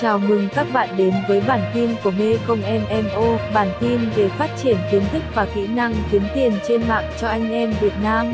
Chào 0.00 0.18
mừng 0.18 0.48
các 0.54 0.66
bạn 0.74 0.96
đến 0.96 1.14
với 1.28 1.40
bản 1.48 1.70
tin 1.74 1.90
của 2.04 2.10
Mê 2.10 2.36
Công 2.48 2.60
MMO, 2.60 3.38
bản 3.54 3.68
tin 3.80 4.00
về 4.16 4.28
phát 4.28 4.56
triển 4.62 4.76
kiến 4.92 5.02
thức 5.12 5.22
và 5.34 5.46
kỹ 5.54 5.66
năng 5.66 5.94
kiếm 6.12 6.22
tiền 6.34 6.52
trên 6.68 6.88
mạng 6.88 7.12
cho 7.20 7.28
anh 7.28 7.50
em 7.50 7.72
Việt 7.80 7.92
Nam. 8.02 8.26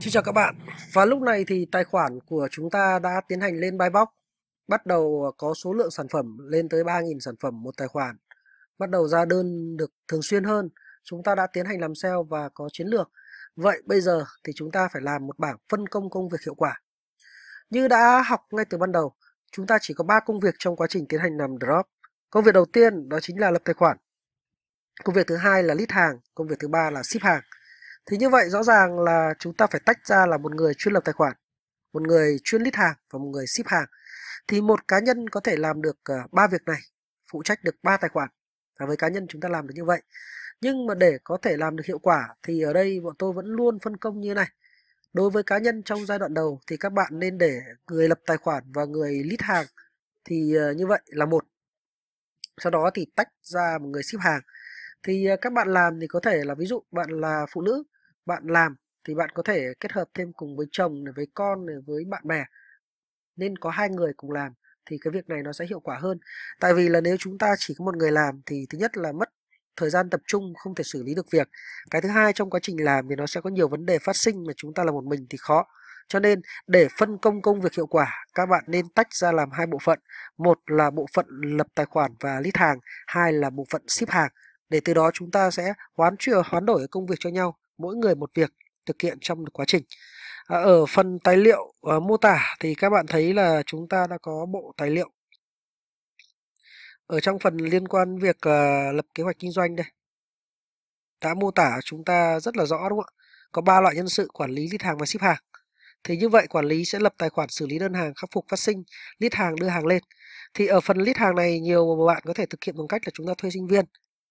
Xin 0.00 0.12
chào 0.12 0.22
các 0.22 0.32
bạn. 0.32 0.54
Và 0.92 1.04
lúc 1.04 1.22
này 1.22 1.44
thì 1.46 1.66
tài 1.72 1.84
khoản 1.84 2.18
của 2.26 2.48
chúng 2.50 2.70
ta 2.70 2.98
đã 3.02 3.20
tiến 3.28 3.40
hành 3.40 3.60
lên 3.60 3.78
buy 3.78 3.88
box. 3.88 4.08
Bắt 4.68 4.86
đầu 4.86 5.32
có 5.38 5.54
số 5.54 5.72
lượng 5.72 5.90
sản 5.90 6.08
phẩm 6.08 6.38
lên 6.48 6.68
tới 6.68 6.84
3.000 6.84 7.18
sản 7.18 7.34
phẩm 7.40 7.62
một 7.62 7.76
tài 7.76 7.88
khoản. 7.88 8.16
Bắt 8.78 8.90
đầu 8.90 9.08
ra 9.08 9.24
đơn 9.24 9.76
được 9.76 9.92
thường 10.08 10.22
xuyên 10.22 10.44
hơn. 10.44 10.68
Chúng 11.04 11.22
ta 11.22 11.34
đã 11.34 11.46
tiến 11.52 11.66
hành 11.66 11.80
làm 11.80 11.94
sale 11.94 12.22
và 12.28 12.48
có 12.48 12.68
chiến 12.72 12.86
lược. 12.86 13.10
Vậy 13.56 13.82
bây 13.86 14.00
giờ 14.00 14.24
thì 14.44 14.52
chúng 14.56 14.70
ta 14.70 14.88
phải 14.92 15.02
làm 15.02 15.26
một 15.26 15.38
bảng 15.38 15.56
phân 15.68 15.88
công 15.88 16.10
công 16.10 16.28
việc 16.28 16.38
hiệu 16.44 16.54
quả. 16.54 16.80
Như 17.70 17.88
đã 17.88 18.22
học 18.22 18.40
ngay 18.50 18.64
từ 18.64 18.78
ban 18.78 18.92
đầu, 18.92 19.14
chúng 19.52 19.66
ta 19.66 19.78
chỉ 19.80 19.94
có 19.94 20.04
3 20.04 20.20
công 20.20 20.40
việc 20.40 20.54
trong 20.58 20.76
quá 20.76 20.86
trình 20.90 21.06
tiến 21.08 21.20
hành 21.20 21.36
làm 21.36 21.50
drop. 21.60 21.86
Công 22.30 22.44
việc 22.44 22.54
đầu 22.54 22.64
tiên 22.64 23.08
đó 23.08 23.20
chính 23.20 23.40
là 23.40 23.50
lập 23.50 23.62
tài 23.64 23.74
khoản. 23.74 23.96
Công 25.04 25.14
việc 25.14 25.26
thứ 25.26 25.36
hai 25.36 25.62
là 25.62 25.74
list 25.74 25.90
hàng, 25.90 26.18
công 26.34 26.48
việc 26.48 26.56
thứ 26.58 26.68
ba 26.68 26.90
là 26.90 27.02
ship 27.02 27.22
hàng. 27.22 27.42
Thì 28.06 28.16
như 28.16 28.28
vậy 28.28 28.50
rõ 28.50 28.62
ràng 28.62 29.00
là 29.00 29.34
chúng 29.38 29.54
ta 29.54 29.66
phải 29.66 29.80
tách 29.84 30.06
ra 30.06 30.26
là 30.26 30.38
một 30.38 30.54
người 30.54 30.74
chuyên 30.74 30.94
lập 30.94 31.00
tài 31.04 31.12
khoản, 31.12 31.32
một 31.92 32.02
người 32.02 32.36
chuyên 32.44 32.62
list 32.62 32.74
hàng 32.74 32.94
và 33.12 33.18
một 33.18 33.28
người 33.32 33.46
ship 33.46 33.66
hàng. 33.66 33.86
Thì 34.48 34.60
một 34.60 34.88
cá 34.88 34.98
nhân 34.98 35.28
có 35.28 35.40
thể 35.40 35.56
làm 35.56 35.82
được 35.82 35.96
ờ, 36.04 36.16
ba 36.32 36.46
việc 36.46 36.62
này, 36.66 36.80
phụ 37.32 37.42
trách 37.42 37.64
được 37.64 37.74
ba 37.82 37.96
tài 37.96 38.08
khoản. 38.08 38.28
Và 38.80 38.86
với 38.86 38.96
cá 38.96 39.08
nhân 39.08 39.26
chúng 39.28 39.40
ta 39.40 39.48
làm 39.48 39.66
được 39.66 39.74
như 39.76 39.84
vậy. 39.84 40.02
Nhưng 40.60 40.86
mà 40.86 40.94
để 40.94 41.18
có 41.24 41.38
thể 41.42 41.56
làm 41.56 41.76
được 41.76 41.86
hiệu 41.86 41.98
quả 41.98 42.34
thì 42.42 42.62
ở 42.62 42.72
đây 42.72 43.00
bọn 43.00 43.14
tôi 43.18 43.32
vẫn 43.32 43.46
luôn 43.46 43.78
phân 43.78 43.96
công 43.96 44.20
như 44.20 44.34
này. 44.34 44.48
Đối 45.12 45.30
với 45.30 45.42
cá 45.42 45.58
nhân 45.58 45.82
trong 45.82 46.06
giai 46.06 46.18
đoạn 46.18 46.34
đầu 46.34 46.60
thì 46.66 46.76
các 46.76 46.92
bạn 46.92 47.18
nên 47.18 47.38
để 47.38 47.60
người 47.90 48.08
lập 48.08 48.20
tài 48.26 48.36
khoản 48.36 48.64
và 48.74 48.84
người 48.84 49.22
list 49.24 49.40
hàng 49.42 49.66
thì 50.24 50.54
ờ, 50.54 50.72
như 50.72 50.86
vậy 50.86 51.00
là 51.06 51.26
một. 51.26 51.44
Sau 52.62 52.70
đó 52.70 52.90
thì 52.94 53.06
tách 53.16 53.28
ra 53.42 53.78
một 53.80 53.88
người 53.88 54.02
ship 54.02 54.20
hàng. 54.20 54.40
Thì 55.02 55.26
ờ, 55.26 55.36
các 55.40 55.52
bạn 55.52 55.68
làm 55.68 56.00
thì 56.00 56.06
có 56.06 56.20
thể 56.20 56.44
là 56.44 56.54
ví 56.54 56.66
dụ 56.66 56.82
bạn 56.90 57.10
là 57.10 57.46
phụ 57.50 57.62
nữ, 57.62 57.82
bạn 58.26 58.42
làm 58.46 58.76
thì 59.08 59.14
bạn 59.14 59.30
có 59.34 59.42
thể 59.42 59.66
kết 59.80 59.92
hợp 59.92 60.08
thêm 60.14 60.32
cùng 60.32 60.56
với 60.56 60.66
chồng 60.72 61.04
này, 61.04 61.12
với 61.16 61.26
con 61.34 61.66
này, 61.66 61.76
với 61.86 62.04
bạn 62.04 62.22
bè. 62.28 62.44
Nên 63.36 63.58
có 63.58 63.70
hai 63.70 63.90
người 63.90 64.12
cùng 64.16 64.32
làm 64.32 64.52
thì 64.86 64.98
cái 65.00 65.12
việc 65.12 65.28
này 65.28 65.42
nó 65.42 65.52
sẽ 65.52 65.66
hiệu 65.66 65.80
quả 65.80 65.98
hơn. 65.98 66.18
Tại 66.60 66.74
vì 66.74 66.88
là 66.88 67.00
nếu 67.00 67.16
chúng 67.18 67.38
ta 67.38 67.54
chỉ 67.58 67.74
có 67.78 67.84
một 67.84 67.96
người 67.96 68.12
làm 68.12 68.42
thì 68.46 68.66
thứ 68.70 68.78
nhất 68.78 68.96
là 68.96 69.12
mất 69.12 69.30
thời 69.76 69.90
gian 69.90 70.10
tập 70.10 70.20
trung 70.26 70.54
không 70.54 70.74
thể 70.74 70.84
xử 70.84 71.02
lý 71.02 71.14
được 71.14 71.30
việc. 71.30 71.48
Cái 71.90 72.00
thứ 72.00 72.08
hai 72.08 72.32
trong 72.32 72.50
quá 72.50 72.60
trình 72.62 72.84
làm 72.84 73.08
thì 73.08 73.16
nó 73.16 73.26
sẽ 73.26 73.40
có 73.40 73.50
nhiều 73.50 73.68
vấn 73.68 73.86
đề 73.86 73.98
phát 73.98 74.16
sinh 74.16 74.44
mà 74.46 74.52
chúng 74.56 74.74
ta 74.74 74.84
là 74.84 74.92
một 74.92 75.04
mình 75.04 75.26
thì 75.30 75.38
khó. 75.40 75.66
Cho 76.08 76.20
nên 76.20 76.40
để 76.66 76.88
phân 76.98 77.18
công 77.18 77.42
công 77.42 77.60
việc 77.60 77.74
hiệu 77.74 77.86
quả 77.86 78.24
các 78.34 78.46
bạn 78.46 78.64
nên 78.66 78.88
tách 78.88 79.14
ra 79.14 79.32
làm 79.32 79.50
hai 79.50 79.66
bộ 79.66 79.78
phận. 79.82 79.98
Một 80.38 80.58
là 80.66 80.90
bộ 80.90 81.06
phận 81.14 81.26
lập 81.42 81.66
tài 81.74 81.86
khoản 81.86 82.12
và 82.20 82.40
list 82.40 82.56
hàng 82.56 82.78
hai 83.06 83.32
là 83.32 83.50
bộ 83.50 83.66
phận 83.70 83.82
ship 83.88 84.08
hàng. 84.08 84.30
Để 84.68 84.80
từ 84.84 84.94
đó 84.94 85.10
chúng 85.14 85.30
ta 85.30 85.50
sẽ 85.50 85.72
hoán 85.96 86.16
chuyển 86.18 86.42
hoán 86.44 86.66
đổi 86.66 86.86
công 86.90 87.06
việc 87.06 87.16
cho 87.20 87.30
nhau 87.30 87.56
mỗi 87.78 87.96
người 87.96 88.14
một 88.14 88.30
việc 88.34 88.52
thực 88.86 89.02
hiện 89.02 89.18
trong 89.20 89.44
quá 89.52 89.64
trình. 89.68 89.84
À, 90.46 90.58
ở 90.58 90.86
phần 90.86 91.18
tài 91.24 91.36
liệu 91.36 91.72
uh, 91.96 92.02
mô 92.02 92.16
tả 92.16 92.40
thì 92.60 92.74
các 92.74 92.90
bạn 92.90 93.06
thấy 93.06 93.34
là 93.34 93.62
chúng 93.66 93.88
ta 93.88 94.06
đã 94.06 94.18
có 94.22 94.46
bộ 94.46 94.72
tài 94.76 94.90
liệu 94.90 95.10
ở 97.10 97.20
trong 97.20 97.38
phần 97.38 97.56
liên 97.56 97.88
quan 97.88 98.18
việc 98.18 98.36
uh, 98.36 98.94
lập 98.94 99.06
kế 99.14 99.22
hoạch 99.22 99.38
kinh 99.38 99.50
doanh 99.50 99.76
đây 99.76 99.86
đã 101.20 101.34
mô 101.34 101.50
tả 101.50 101.78
chúng 101.84 102.04
ta 102.04 102.40
rất 102.40 102.56
là 102.56 102.64
rõ 102.64 102.88
đúng 102.88 102.98
không 102.98 103.14
ạ? 103.16 103.18
Có 103.52 103.62
ba 103.62 103.80
loại 103.80 103.94
nhân 103.94 104.08
sự 104.08 104.28
quản 104.32 104.50
lý 104.50 104.68
lít 104.72 104.82
hàng 104.82 104.98
và 104.98 105.06
ship 105.06 105.20
hàng. 105.20 105.42
Thì 106.04 106.16
như 106.16 106.28
vậy 106.28 106.46
quản 106.46 106.64
lý 106.64 106.84
sẽ 106.84 106.98
lập 106.98 107.14
tài 107.18 107.30
khoản 107.30 107.48
xử 107.48 107.66
lý 107.66 107.78
đơn 107.78 107.94
hàng 107.94 108.14
khắc 108.14 108.30
phục 108.32 108.44
phát 108.48 108.58
sinh 108.58 108.82
lít 109.18 109.34
hàng 109.34 109.56
đưa 109.56 109.68
hàng 109.68 109.86
lên. 109.86 110.02
Thì 110.54 110.66
ở 110.66 110.80
phần 110.80 110.98
lít 110.98 111.16
hàng 111.16 111.34
này 111.34 111.60
nhiều 111.60 112.04
bạn 112.06 112.22
có 112.26 112.34
thể 112.34 112.46
thực 112.46 112.64
hiện 112.64 112.76
bằng 112.78 112.88
cách 112.88 113.02
là 113.04 113.10
chúng 113.14 113.26
ta 113.26 113.34
thuê 113.38 113.50
sinh 113.50 113.66
viên 113.66 113.84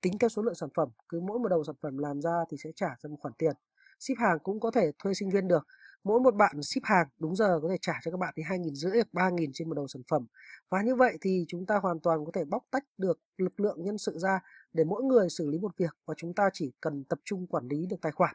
tính 0.00 0.18
theo 0.18 0.28
số 0.28 0.42
lượng 0.42 0.54
sản 0.54 0.68
phẩm. 0.76 0.88
Cứ 1.08 1.20
mỗi 1.20 1.38
một 1.38 1.48
đầu 1.48 1.64
sản 1.64 1.76
phẩm 1.82 1.98
làm 1.98 2.20
ra 2.20 2.36
thì 2.50 2.56
sẽ 2.64 2.70
trả 2.76 2.88
ra 2.88 3.08
một 3.08 3.16
khoản 3.20 3.34
tiền. 3.38 3.52
Ship 4.00 4.18
hàng 4.18 4.38
cũng 4.42 4.60
có 4.60 4.70
thể 4.70 4.90
thuê 4.98 5.14
sinh 5.14 5.30
viên 5.30 5.48
được 5.48 5.66
mỗi 6.06 6.20
một 6.20 6.34
bạn 6.34 6.62
ship 6.62 6.84
hàng 6.84 7.06
đúng 7.18 7.36
giờ 7.36 7.60
có 7.62 7.68
thể 7.68 7.76
trả 7.80 7.92
cho 8.02 8.10
các 8.10 8.16
bạn 8.16 8.34
thì 8.36 8.42
hai 8.42 8.58
nghìn 8.58 8.74
rưỡi 8.74 8.92
hoặc 8.92 9.08
ba 9.12 9.30
nghìn 9.30 9.50
trên 9.54 9.68
một 9.68 9.74
đầu 9.74 9.86
sản 9.88 10.02
phẩm. 10.10 10.26
Và 10.68 10.82
như 10.82 10.94
vậy 10.94 11.18
thì 11.20 11.44
chúng 11.48 11.66
ta 11.66 11.76
hoàn 11.76 12.00
toàn 12.00 12.24
có 12.24 12.32
thể 12.34 12.44
bóc 12.44 12.62
tách 12.70 12.84
được 12.98 13.20
lực 13.36 13.60
lượng 13.60 13.84
nhân 13.84 13.98
sự 13.98 14.18
ra 14.18 14.40
để 14.72 14.84
mỗi 14.84 15.02
người 15.02 15.28
xử 15.30 15.50
lý 15.50 15.58
một 15.58 15.76
việc 15.76 15.96
và 16.06 16.14
chúng 16.16 16.34
ta 16.34 16.50
chỉ 16.52 16.72
cần 16.80 17.04
tập 17.04 17.18
trung 17.24 17.46
quản 17.46 17.68
lý 17.68 17.86
được 17.86 17.96
tài 18.02 18.12
khoản. 18.12 18.34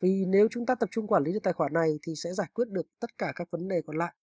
Vì 0.00 0.24
nếu 0.28 0.48
chúng 0.50 0.66
ta 0.66 0.74
tập 0.74 0.88
trung 0.92 1.06
quản 1.06 1.22
lý 1.22 1.32
được 1.32 1.42
tài 1.42 1.52
khoản 1.52 1.72
này 1.72 1.98
thì 2.02 2.12
sẽ 2.16 2.32
giải 2.32 2.46
quyết 2.54 2.68
được 2.68 2.86
tất 3.00 3.18
cả 3.18 3.32
các 3.36 3.48
vấn 3.50 3.68
đề 3.68 3.82
còn 3.86 3.96
lại. 3.96 4.14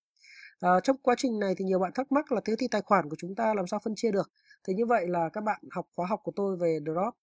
À, 0.59 0.79
trong 0.83 0.97
quá 1.01 1.15
trình 1.17 1.39
này 1.39 1.55
thì 1.57 1.65
nhiều 1.65 1.79
bạn 1.79 1.91
thắc 1.95 2.11
mắc 2.11 2.31
là 2.31 2.41
thế 2.45 2.55
thì 2.59 2.67
tài 2.67 2.81
khoản 2.81 3.09
của 3.09 3.15
chúng 3.19 3.35
ta 3.35 3.53
làm 3.53 3.67
sao 3.67 3.79
phân 3.83 3.93
chia 3.95 4.11
được? 4.11 4.31
Thì 4.67 4.73
như 4.73 4.85
vậy 4.85 5.07
là 5.07 5.29
các 5.33 5.41
bạn 5.43 5.61
học 5.71 5.87
khóa 5.95 6.07
học 6.07 6.19
của 6.23 6.31
tôi 6.35 6.57
về 6.57 6.79
drop. 6.85 7.13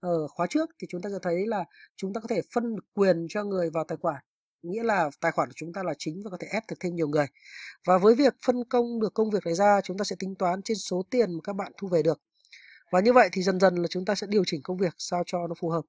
Ở 0.00 0.28
khóa 0.28 0.46
trước 0.50 0.70
thì 0.78 0.86
chúng 0.90 1.02
ta 1.02 1.10
sẽ 1.10 1.18
thấy 1.22 1.46
là 1.46 1.64
chúng 1.96 2.12
ta 2.12 2.20
có 2.20 2.28
thể 2.28 2.40
phân 2.54 2.76
quyền 2.94 3.26
cho 3.28 3.44
người 3.44 3.70
vào 3.70 3.84
tài 3.84 3.98
khoản 4.00 4.22
nghĩa 4.62 4.82
là 4.82 5.10
tài 5.20 5.32
khoản 5.32 5.48
của 5.48 5.54
chúng 5.56 5.72
ta 5.72 5.82
là 5.82 5.94
chính 5.98 6.22
và 6.24 6.30
có 6.30 6.36
thể 6.40 6.48
ép 6.52 6.62
được 6.68 6.76
thêm 6.80 6.94
nhiều 6.94 7.08
người. 7.08 7.26
Và 7.86 7.98
với 7.98 8.14
việc 8.14 8.34
phân 8.46 8.64
công 8.64 9.00
được 9.00 9.14
công 9.14 9.30
việc 9.30 9.44
này 9.44 9.54
ra, 9.54 9.80
chúng 9.80 9.98
ta 9.98 10.04
sẽ 10.04 10.16
tính 10.18 10.34
toán 10.34 10.62
trên 10.62 10.76
số 10.76 11.02
tiền 11.10 11.32
mà 11.32 11.38
các 11.44 11.56
bạn 11.56 11.72
thu 11.78 11.88
về 11.88 12.02
được. 12.02 12.20
Và 12.92 13.00
như 13.00 13.12
vậy 13.12 13.28
thì 13.32 13.42
dần 13.42 13.60
dần 13.60 13.74
là 13.76 13.88
chúng 13.90 14.04
ta 14.04 14.14
sẽ 14.14 14.26
điều 14.30 14.42
chỉnh 14.46 14.62
công 14.62 14.78
việc 14.78 14.94
sao 14.98 15.22
cho 15.26 15.46
nó 15.48 15.54
phù 15.60 15.68
hợp, 15.70 15.82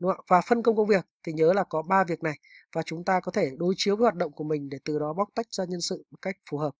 đúng 0.00 0.12
không? 0.16 0.24
và 0.28 0.40
phân 0.40 0.62
công 0.62 0.76
công 0.76 0.86
việc 0.88 1.06
thì 1.26 1.32
nhớ 1.32 1.52
là 1.52 1.64
có 1.64 1.82
ba 1.82 2.04
việc 2.04 2.22
này 2.22 2.34
và 2.74 2.82
chúng 2.82 3.04
ta 3.04 3.20
có 3.20 3.32
thể 3.32 3.50
đối 3.58 3.74
chiếu 3.76 3.96
với 3.96 4.04
hoạt 4.04 4.14
động 4.14 4.32
của 4.32 4.44
mình 4.44 4.68
để 4.70 4.78
từ 4.84 4.98
đó 4.98 5.12
bóc 5.12 5.28
tách 5.34 5.46
ra 5.50 5.64
nhân 5.64 5.80
sự 5.80 6.04
một 6.10 6.18
cách 6.22 6.36
phù 6.50 6.58
hợp. 6.58 6.72